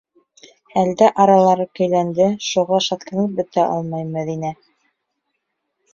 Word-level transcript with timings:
Әлдә 0.83 1.09
аралары 1.25 1.67
көйләнде- 1.79 2.31
шуға 2.47 2.81
шатланып 2.89 3.39
бөтә 3.41 3.69
алмай 3.77 4.11
Мәҙинә. 4.19 4.55